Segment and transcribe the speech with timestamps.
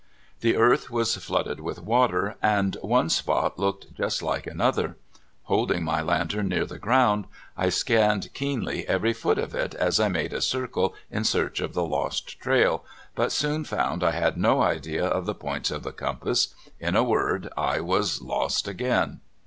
[0.39, 4.97] The earth was flooded with water, and one spot looked just like another.
[5.43, 10.07] Holding my lantern near the ground, I scanned keenly every foot of it as I
[10.07, 12.83] made a circle in search of the lost trail,
[13.13, 16.47] but soon found I had no idea of the points of the com pass—
[16.79, 19.19] in a word, I was lost again.